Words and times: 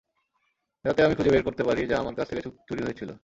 যাতে 0.85 0.99
আমি 1.03 1.13
খুঁজে 1.15 1.31
বের 1.31 1.43
করতে 1.43 1.63
পারি 1.63 1.81
যা 1.87 1.95
আমার 1.99 2.15
কাছ 2.15 2.25
থেকে 2.29 2.41
চুরি 2.67 2.81
হয়েছিল। 2.83 3.11